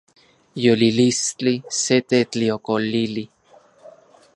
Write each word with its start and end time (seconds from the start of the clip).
Yolilistli 0.63 1.53
se 1.83 2.01
tetliokolili 2.09 3.25